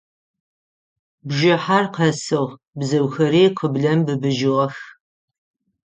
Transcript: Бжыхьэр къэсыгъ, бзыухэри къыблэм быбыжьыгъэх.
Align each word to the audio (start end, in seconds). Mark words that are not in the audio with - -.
Бжыхьэр 1.27 1.85
къэсыгъ, 1.95 2.53
бзыухэри 2.79 3.43
къыблэм 3.57 3.99
быбыжьыгъэх. 4.05 4.75